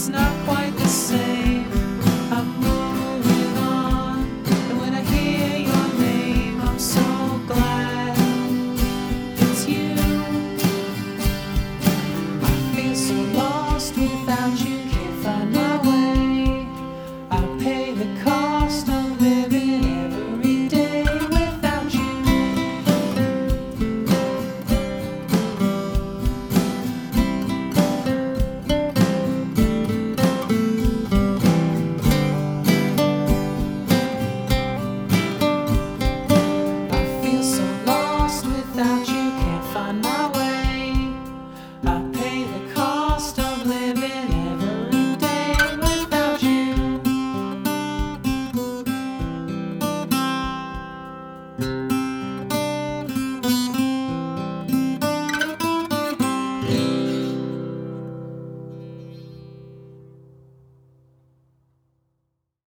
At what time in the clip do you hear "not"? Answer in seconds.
0.08-0.39